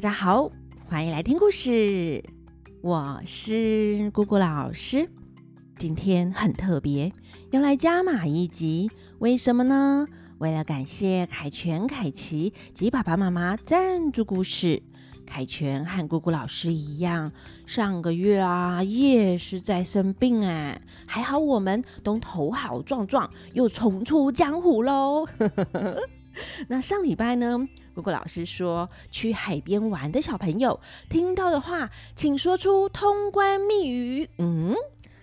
[0.00, 0.50] 大家好，
[0.88, 2.24] 欢迎来听故事。
[2.80, 5.06] 我是姑姑老师，
[5.76, 7.12] 今天很特别，
[7.50, 8.90] 要来加码一集。
[9.18, 10.06] 为什么呢？
[10.38, 14.82] 为了感谢凯旋、凯琪及爸爸妈妈赞助故事。
[15.26, 17.30] 凯旋和姑姑老师一样，
[17.66, 25.28] 上个月啊也是在生病哎，还好我们都头好壮壮，又重出江湖喽。
[26.68, 27.68] 那上礼拜呢，
[28.00, 34.26] 姑姑老师说，去海边玩的小朋友听到的话，请说出通关密语。
[34.38, 34.74] 嗯，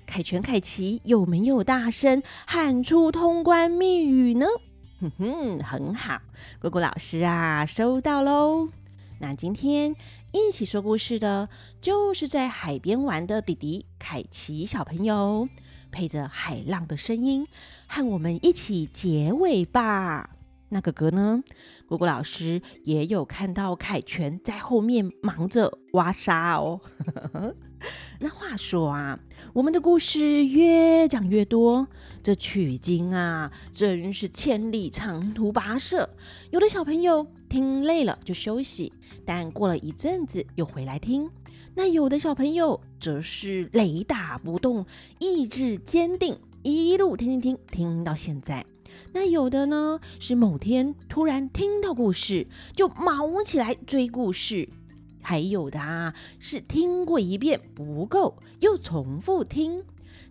[0.05, 4.45] 凯旋、凯奇有没有大声喊出通关密语呢？
[5.01, 6.21] 哼哼，很好，
[6.61, 8.69] 果果老师啊，收到喽。
[9.19, 9.95] 那今天
[10.31, 11.49] 一起说故事的，
[11.81, 15.49] 就是在海边玩的弟弟凯奇小朋友，
[15.89, 17.47] 配着海浪的声音，
[17.87, 20.29] 和我们一起结尾吧。
[20.69, 21.41] 那哥哥呢？
[21.87, 26.81] 果果老师也有看到凯旋在后面忙着挖沙哦。
[28.19, 29.19] 那话说啊，
[29.53, 31.87] 我们的故事越讲越多，
[32.21, 36.09] 这取经啊，真是千里长途跋涉。
[36.49, 38.91] 有的小朋友听累了就休息，
[39.25, 41.29] 但过了一阵子又回来听。
[41.75, 44.85] 那有的小朋友则是雷打不动，
[45.19, 48.65] 意志坚定，一路听听听听到现在。
[49.13, 54.69] 那有的呢，是某天突然听到故事就忙起来追故事；
[55.21, 59.83] 还有的啊，是听过一遍不够，又重复听，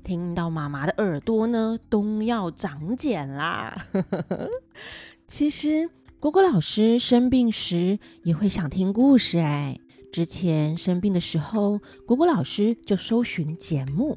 [0.05, 3.87] 听到妈妈的耳朵呢都要长茧啦。
[5.27, 9.79] 其实，果果老师生病时也会想听故事哎。
[10.13, 14.17] 之前生病的时候，果果老师就搜寻节目。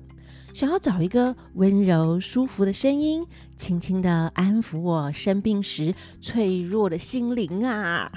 [0.53, 8.11] 想要找一个温柔舒服的声音，轻轻的安抚我生病时脆弱的心灵啊，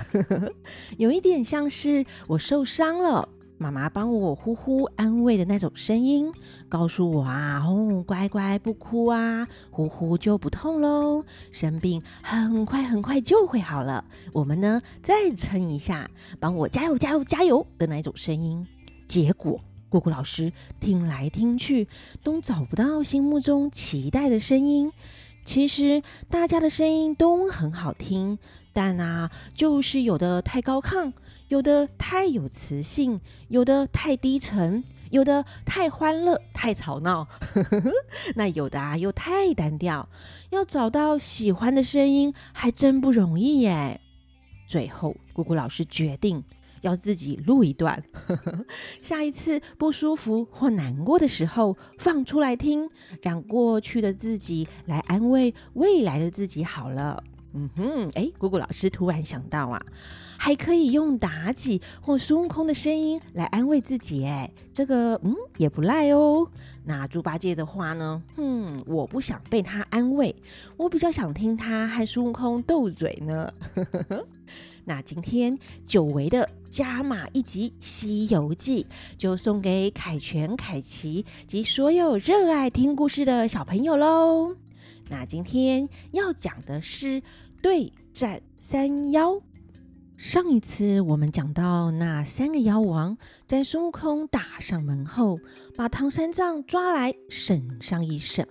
[0.98, 6.32] 有一点像是我受伤了，妈妈帮我呼呼安慰的那种声音，
[6.68, 16.10] 告诉我啊，哦，乖乖不哭啊，呼呼就不痛喽，生病很快很快就会好了，我们呢再撑一下，
[16.40, 18.66] 帮我加油加油加油的那种声音，
[19.06, 19.60] 结果。
[19.92, 21.86] 姑姑老师听来听去
[22.22, 24.90] 都找不到心目中期待的声音。
[25.44, 28.38] 其实大家的声音都很好听，
[28.72, 31.12] 但啊，就是有的太高亢，
[31.48, 37.28] 有的太有磁性，有的太低沉，有的太欢乐、太吵闹。
[38.34, 40.08] 那有的啊又太单调。
[40.48, 44.00] 要找到喜欢的声音还真不容易耶。
[44.66, 46.42] 最后，姑姑老师决定。
[46.82, 48.00] 要自己录一段，
[49.00, 52.88] 下一次不舒服或难过的时候放出来听，
[53.22, 57.22] 让过去的自己来安慰未来的自己好了。
[57.54, 59.78] 嗯哼，哎，姑姑老师突然想到啊，
[60.38, 66.48] 还可以用妲己或孙悟空的声音来安慰自己，哎，这个嗯也不赖哦。
[66.84, 68.22] 那猪八戒的话呢？
[68.38, 70.34] 嗯，我不想被他安慰，
[70.78, 73.52] 我比较想听他和孙悟空斗嘴呢。
[74.84, 75.56] 那今天
[75.86, 78.84] 久违的加码一集《西游记》，
[79.16, 84.56] 就送给凯旋、凯奇及所有热爱听故事的小朋友喽。
[85.08, 87.22] 那今天要讲的是
[87.60, 89.40] 对战三妖。
[90.16, 93.16] 上一次我们讲到，那三个妖王
[93.46, 95.38] 在孙悟空打上门后，
[95.76, 98.46] 把唐三藏抓来审上一审，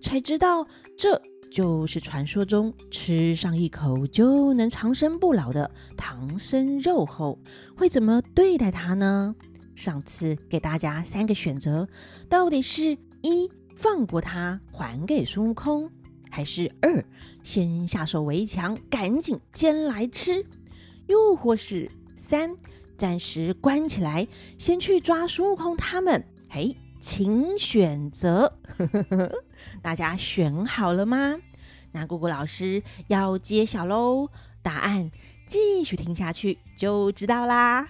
[0.00, 0.66] 才知道
[0.96, 1.20] 这。
[1.52, 7.38] 就是传说中吃上一口就能长生不老的唐僧肉后，
[7.76, 9.36] 会怎么对待他呢？
[9.74, 11.86] 上次给大家三个选择，
[12.26, 15.90] 到底是一放过他还给孙悟空，
[16.30, 17.04] 还是二
[17.42, 20.46] 先下手为强赶紧煎来吃，
[21.06, 22.56] 又或是三
[22.96, 24.26] 暂时关起来
[24.56, 26.24] 先去抓孙悟空他们？
[26.48, 26.74] 嘿。
[27.02, 28.58] 请选择，
[29.82, 31.36] 大家选好了吗？
[31.90, 34.28] 那姑姑老师要揭晓喽，
[34.62, 35.10] 答案
[35.44, 37.88] 继续听下去就知道啦。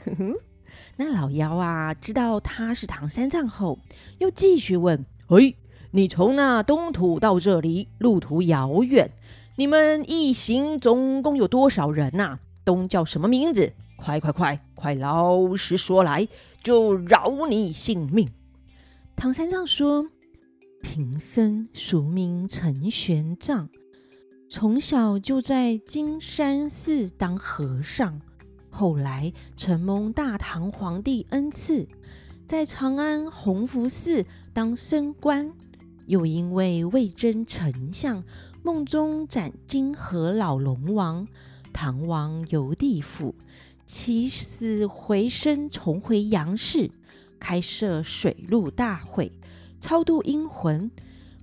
[0.96, 3.78] 那老妖啊，知道他是唐三藏后，
[4.18, 5.56] 又继续问：嘿，
[5.90, 9.12] 你从那东土到这里，路途遥远，
[9.56, 12.40] 你们一行总共有多少人呐、啊？
[12.64, 13.74] 都叫什么名字？
[13.98, 16.26] 快快快，快老实说来，
[16.62, 18.30] 就饶你性命。
[19.16, 20.08] 唐三藏说
[20.82, 23.68] ：“贫僧俗名陈玄奘，
[24.48, 28.20] 从小就在金山寺当和尚，
[28.68, 31.86] 后来承蒙大唐皇帝恩赐，
[32.46, 35.52] 在长安弘福寺当僧官，
[36.06, 38.24] 又因为为争丞相，
[38.64, 41.28] 梦中斩金河老龙王，
[41.72, 43.36] 唐王游地府，
[43.86, 46.90] 起死回生，重回阳世，
[47.42, 49.32] 开设水陆大会，
[49.80, 50.88] 超度阴魂。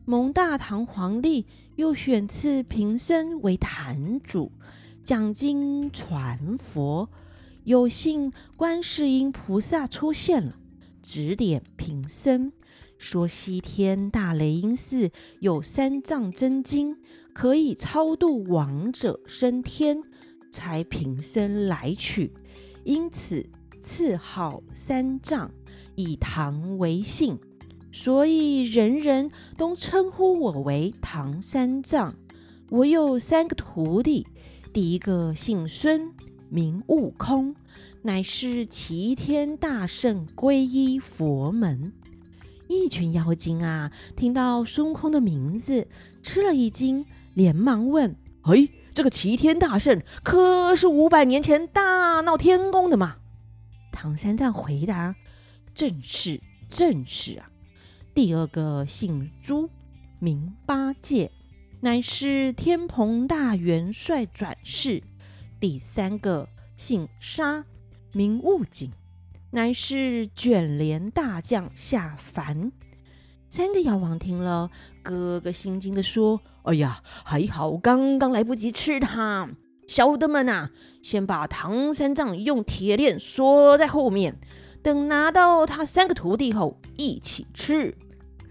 [0.06, 4.50] 蒙大唐皇帝又选赐贫僧为坛主，
[5.04, 7.10] 讲经传佛。
[7.66, 10.56] 有幸观世音菩萨出现了，
[11.04, 12.54] 指点贫僧
[12.98, 15.12] 说：西天大雷音寺
[15.42, 16.96] 有三藏真经，
[17.34, 20.02] 可以超度亡者升天，
[20.50, 22.34] 差贫僧来取，
[22.86, 23.46] 因此
[23.82, 25.52] 赐号三藏，
[25.96, 27.40] 以唐为姓，
[27.92, 32.16] 所以人人都称呼我为唐三藏。
[32.70, 34.28] 我有三个徒弟，
[34.72, 36.12] 第一个姓孙。
[36.52, 37.56] 名悟空，
[38.02, 41.94] 乃是齐天大圣皈依佛门。
[42.68, 45.88] 一群妖精啊，听到孙悟空的名字，
[46.24, 47.06] 吃了一惊，
[47.36, 53.18] 连忙问：“哎，这个齐天大圣可是五百年前大闹天宫的吗？”
[53.94, 55.16] 唐三藏回答
[55.74, 57.50] ：“正是，正是啊。”
[58.14, 59.70] 第二个姓朱，
[60.20, 61.32] 名八戒，
[61.82, 65.04] 乃是天蓬大元帅转世。
[65.60, 67.66] 第三个姓沙，
[68.12, 68.92] 名悟净，
[69.52, 72.72] 乃是卷帘大将下凡。
[73.50, 74.70] 三个妖王听了，
[75.02, 79.50] 个个心惊地说：“哎呀，还好刚刚来不及吃它。
[79.88, 80.70] 小的们呐，
[81.02, 84.40] 先把唐三藏用铁链锁在后面，
[84.82, 87.96] 等拿到他三个徒弟后一起吃。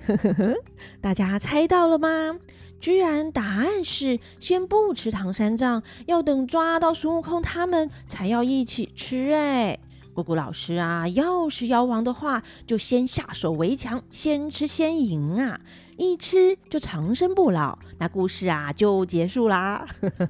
[1.00, 2.38] ”，大家猜到了吗？
[2.80, 9.32] 居然答案是先不吃唐三藏，要等抓到孙悟空他们才要一起吃。
[9.32, 9.80] 哎，
[10.14, 15.60] 姑姑老师啊，要是妖王的话，就先下手为强，先吃先赢啊。
[15.98, 19.84] 一吃就长生不老，那故事啊就结束啦。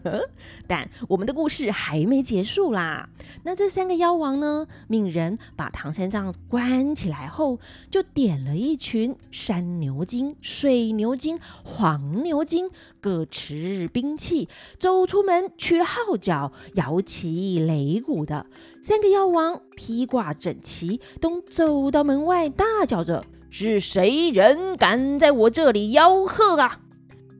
[0.67, 3.11] 但我们的故事还没结束啦。
[3.43, 7.61] 那这三个妖王呢，命人把唐三藏关起来后，
[7.91, 14.49] 就点了一群山牛精、水牛精、黄牛精，各持兵器，
[14.79, 18.47] 走出门，取号角，摇旗擂鼓的
[18.81, 23.23] 三个妖王披挂整齐，都走到门外，大叫着。
[23.50, 26.80] 是谁人敢在我这里吆喝啊？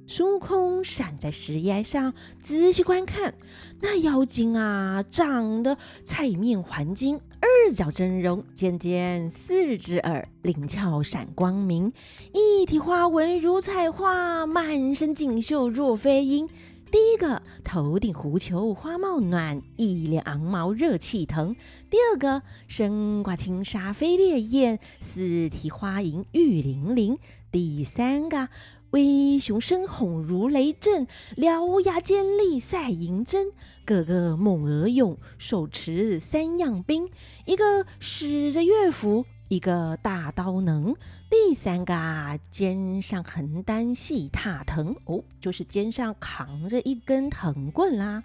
[0.07, 3.35] 孙悟空闪在石崖上，仔细观看，
[3.83, 11.93] 那妖精啊，长得菜面环金，二角峥嵘，尖尖四只耳，灵巧闪光明，
[12.33, 16.49] 一体花纹如彩画，满身锦绣若飞鹰。
[16.91, 21.55] 第一个头顶狐裘花帽暖，一脸昂毛热气腾；
[21.91, 27.17] 第二个身挂轻纱飞烈焰，四蹄花银玉玲玲；
[27.53, 28.49] 第三个
[28.91, 31.07] 威雄声吼如雷震，
[31.37, 33.53] 獠牙尖利赛银针。
[33.85, 37.09] 个个猛而勇，手持三样兵，
[37.45, 39.27] 一个使着乐斧。
[39.49, 40.95] 一个大刀能，
[41.31, 48.23] 第三个，肩上横担细踏藤哦，就是肩上扛着一根藤棍啦。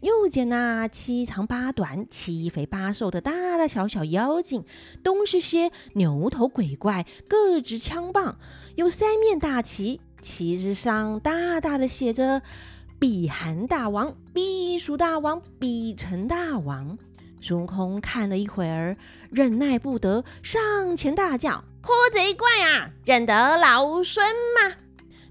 [0.00, 4.64] 又见那七长八短、七肥八瘦的大大小小妖精，
[5.02, 8.38] 都是些牛头鬼怪，各执枪棒，
[8.74, 12.42] 有三面大旗，旗子上大大的写着
[12.98, 16.98] “避寒大王”“避暑大王”“避尘大王”。
[17.44, 18.96] 孙悟空看了一会儿，
[19.32, 24.76] 忍耐不得，上前大叫：“泼贼怪啊，认得老孙吗？”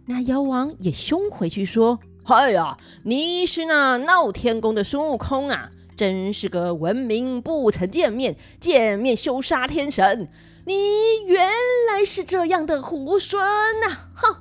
[0.07, 5.71] 那妖王也凶回去说：“嗨呀，你是那闹天宫的孙悟空啊！
[5.95, 10.27] 真是个闻名不曾见面，见面休杀天神！
[10.65, 11.47] 你原
[11.89, 13.37] 来是这样的猢狲
[13.87, 14.35] 呐！”哼，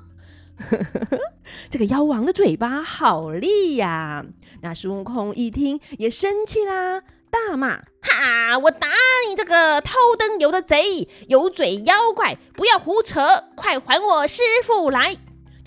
[1.71, 4.27] 这个妖王的嘴巴好利呀！
[4.63, 7.05] 那孙悟空一听也生气啦。
[7.31, 8.59] 大骂：“哈！
[8.59, 8.89] 我打
[9.29, 15.17] 你这个偷灯油的贼，油嘴妖怪，不要胡扯，快还我师傅来！”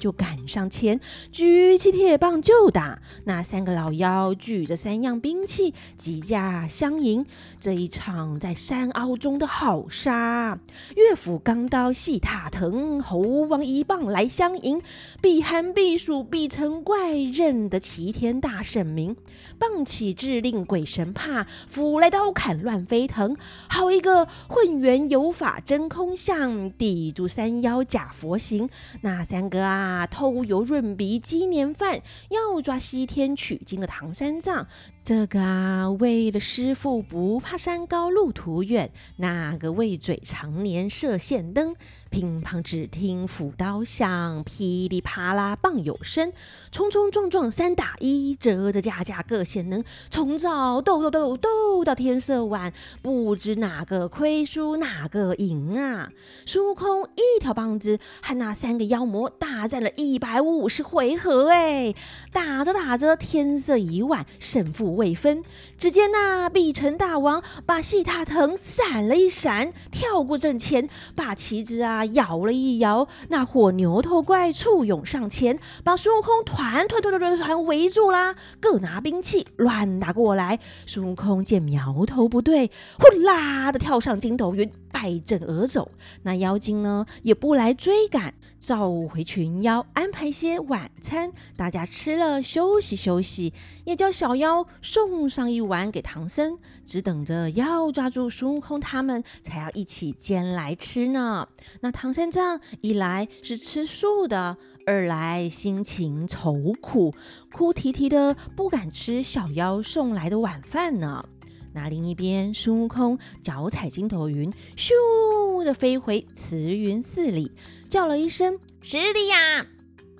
[0.03, 0.99] 就赶上前，
[1.31, 3.01] 举起铁棒就打。
[3.23, 7.25] 那三个老妖举着三样兵器，击架相迎。
[7.57, 10.59] 这一场在山坳中的好杀，
[10.97, 14.81] 乐府钢刀细踏藤，猴王一棒来相迎。
[15.21, 19.15] 避寒避暑避成怪，认得齐天大圣名。
[19.57, 23.37] 棒起支令鬼神怕，斧来刀砍乱飞腾。
[23.69, 28.69] 好一个混元有法真空相，抵住山妖假佛形。
[29.01, 34.67] 那三个啊，偷油润鼻鸡年饭，要抓西天取经的唐三藏，
[35.05, 41.75] 这个啊，为了师傅不怕山高路途远，那个为嘴常年射线灯。
[42.09, 46.31] 乒乓，只听斧刀响，噼里啪啦棒有声，
[46.71, 49.83] 冲冲撞撞三打一，折折架架各显能。
[50.11, 56.11] 从早斗斗斗斗到天色晚，不知哪个亏输哪个赢啊！
[56.45, 61.95] 孙悟空一条棒子和那三个妖魔大战了一百五十回合，哎，
[62.31, 65.43] 打着打着天色已晚，胜负未分。
[65.77, 72.05] 只见那碧城大王把细塔藤闪了一闪，跳过阵前，把旗子啊。
[72.13, 78.35] 摇了一摇，那火牛头怪簇拥上前，把孙悟空团团团团团围住啦！
[78.59, 80.59] 各拿兵器乱打过来。
[80.85, 82.69] 孙悟空见苗头不对，
[82.99, 85.91] 呼啦的跳上筋斗云，败阵而走。
[86.21, 93.51] 那妖精呢，也不来追赶，召回群妖，安排些晚餐，大家吃了休息休息，
[93.83, 101.47] 也叫小妖送上一碗给唐僧，只等着要抓住孙悟空他们，才要一起煎来吃呢。
[101.81, 107.13] 那唐三藏一来是吃素的，二来心情愁苦，
[107.51, 111.25] 哭啼啼的不敢吃小妖送来的晚饭呢。
[111.73, 117.51] 那另一边，孙悟空脚踩筋斗云，咻的飞回慈云寺里，
[117.89, 119.65] 叫了一声“师弟呀”。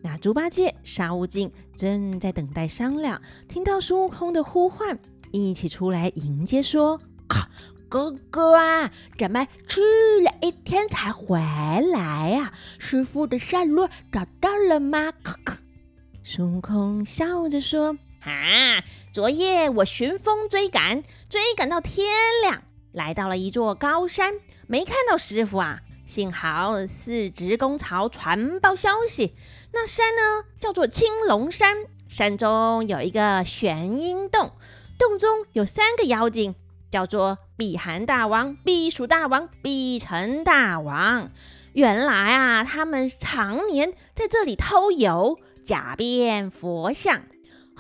[0.02, 4.98] 那猪八戒、沙悟净正在等待商量，听到孙悟空的呼唤，
[5.32, 7.00] 一起出来迎接，说
[7.88, 9.80] ：“哥哥啊，咱们去
[10.24, 15.14] 了一天才回来呀、师傅的下落找到了吗？”
[16.26, 17.96] 孙悟空笑着说。
[18.32, 18.84] 啊！
[19.12, 22.08] 昨夜我寻风追赶，追赶到天
[22.42, 24.34] 亮，来到了一座高山，
[24.68, 25.82] 没看到师傅啊。
[26.06, 29.36] 幸好四职公曹传报消息，
[29.72, 31.78] 那山呢叫做青龙山，
[32.10, 34.52] 山中有一个玄阴洞，
[35.00, 36.56] 洞中有三个妖精，
[36.92, 41.32] 叫做避寒大王、避暑大王、避尘大王。
[41.72, 47.24] 原来啊，他们常年在这里偷油，假变佛像。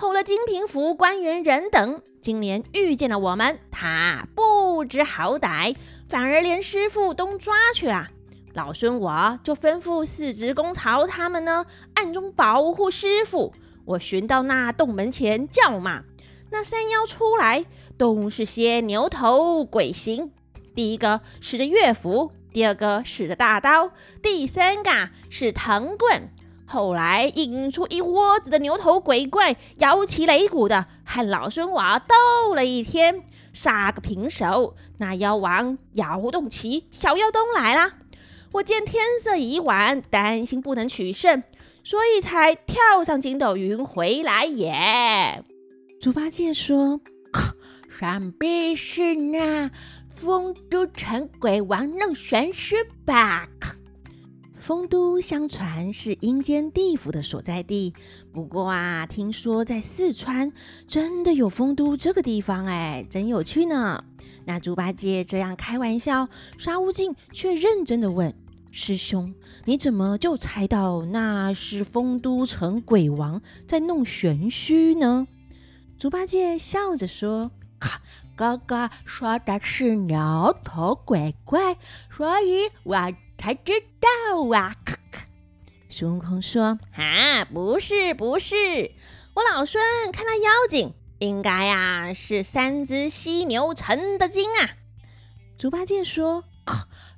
[0.03, 5.77] 后了金平府官员人等，今年遇见了我们，他不知好歹，
[6.09, 8.09] 反而连师傅都抓去了。
[8.51, 13.53] 老孙我就吩咐四职公曹他们呢，暗中保护师傅。
[13.85, 16.03] 我寻到那洞门前叫骂，
[16.51, 17.65] 那山妖出来，
[17.97, 20.33] 都是些牛头鬼形。
[20.75, 23.91] 第一个使着乐斧，第二个使着大刀，
[24.21, 26.29] 第三个是藤棍。
[26.65, 34.75] 后来引出一窝子的牛头鬼怪，摇旗擂鼓的，和老孙我斗了一天，杀个平手。
[34.97, 37.93] 那妖王摇动旗，小妖都来了。
[38.53, 41.43] 我见天色已晚，担心不能取胜，
[41.83, 45.43] 所以才跳上筋斗云回来也。
[45.99, 47.01] 猪八戒说
[47.89, 49.71] ：“想必是那
[50.21, 53.47] 酆都城鬼王弄玄虚吧。”
[54.63, 57.93] 丰都相传是阴间地府的所在地，
[58.31, 60.53] 不过啊，听说在四川
[60.87, 64.01] 真的有丰都这个地方，哎，真有趣呢。
[64.45, 68.33] 那猪八戒这样开玩笑，沙悟净却认真的问
[68.71, 69.33] ：“师兄，
[69.65, 75.27] 你怎么就猜到那是丰都城鬼王在弄玄虚呢？”
[75.99, 77.51] 猪八戒笑着说
[78.37, 81.75] ：“哥哥说的是牛头鬼怪，
[82.09, 84.75] 所以我。”才知道啊！
[84.85, 85.25] 咔咔，
[85.89, 88.55] 孙悟空说：“啊，不是不是，
[89.33, 94.77] 我老孙看那妖精，应该啊是三只犀牛成的精啊。”
[95.59, 96.43] 猪八戒说：“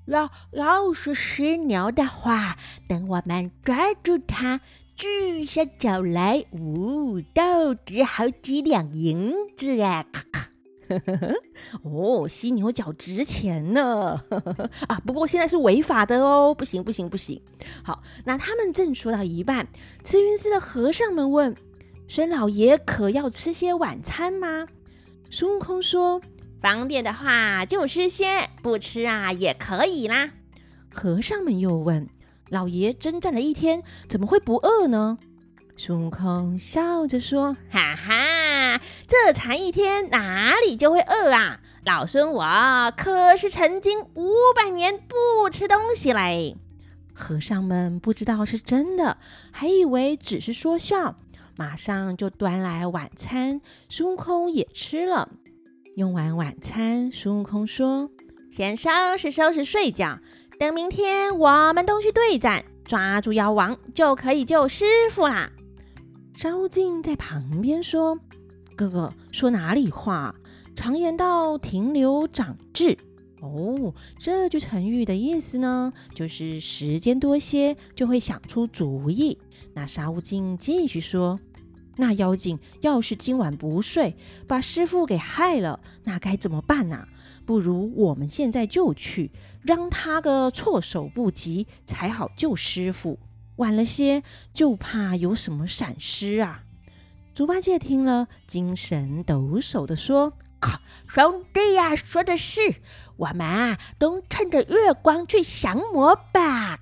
[0.08, 2.58] 要要是犀牛的话，
[2.88, 4.62] 等我们抓住它，
[4.96, 10.50] 锯下脚来，呜，都值好几两银子啊！”咔咔。
[10.90, 11.34] 呵呵呵，
[11.84, 15.02] 哦，犀牛角值钱呢，呵 呵啊！
[15.06, 17.42] 不过现在是违法的哦，不行不行不行。
[17.84, 19.68] 好，那他们正说到一半，
[20.04, 21.56] 慈云寺的和尚们问
[22.08, 24.68] ：“孙老爷可要吃些晚餐吗？”
[25.32, 26.22] 孙悟空说
[26.62, 30.32] ：“方便的话就吃些，不吃啊也可以啦。”
[30.94, 32.08] 和尚们又问
[32.50, 35.18] ：“老爷征战了一天，怎么会不饿呢？”
[35.78, 41.60] 孙悟空笑着说：“哈哈，这才一天，哪里就会饿啊？
[41.84, 46.56] 老孙我可是曾经五百年不吃东西嘞。”
[47.14, 49.18] 和尚们不知道是真的，
[49.52, 51.16] 还以为只是说笑，
[51.58, 53.60] 马上就端来晚餐。
[53.90, 55.30] 孙悟空也吃了。
[55.96, 58.10] 用完晚餐，孙悟空说
[58.50, 60.20] ：“先收拾收拾睡觉，
[60.58, 65.52] 等明天我们都去对战，抓住妖王，就可以救师傅啦。”
[66.38, 68.20] 沙悟净在旁边说
[68.76, 70.36] ：“哥哥说哪里话？
[70.76, 72.98] 常言道，停留长智。
[73.40, 79.38] 哦，这句成语的意思呢，就是时间多些就会想出主意。
[79.74, 81.40] 那沙悟净继续说
[81.96, 87.08] ：“那妖精要是今晚不睡，把师傅给害了，那该怎么办呢？
[87.46, 93.18] 不如我们现在就去，让他个措手不及，才好救师傅。
[93.58, 96.64] 晚了些，就怕有什么闪失啊。”
[97.34, 100.34] 猪八戒听了，精神抖擞地说。
[101.08, 102.60] 兄弟呀、说的是，
[103.18, 106.80] 我们啊都趁着月光去降魔吧。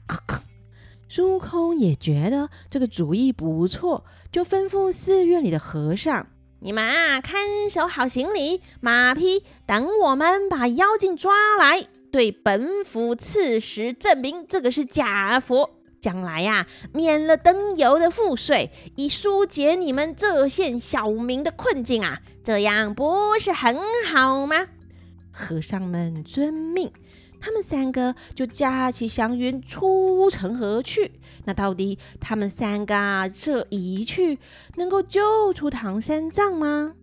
[1.10, 6.28] 孙悟空也觉得这个主意不错，就吩咐寺院里的和尚
[6.62, 15.72] ：“你们啊，看守好行李、马匹，等我们把妖精抓来，对本府刺史证明这个是假佛。”
[16.04, 23.80] 将来呀，免了灯油的赋税，以纾解你们这县小民的困境啊，这样不是很
[24.12, 24.68] 好吗？
[25.32, 26.92] 和尚们遵命，
[27.40, 31.14] 他们三个就驾起祥云出城而去。
[31.46, 34.40] 那到底他们三个，这一去
[34.76, 36.96] 能够救出唐三藏吗？